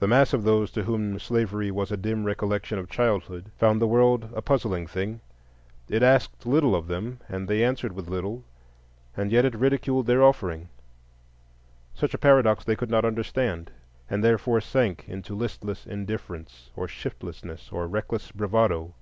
[0.00, 3.86] The mass of those to whom slavery was a dim recollection of childhood found the
[3.88, 5.22] world a puzzling thing:
[5.88, 8.44] it asked little of them, and they answered with little,
[9.16, 10.68] and yet it ridiculed their offering.
[11.94, 13.70] Such a paradox they could not understand,
[14.10, 18.92] and therefore sank into listless indifference, or shiftlessness, or reckless bravado.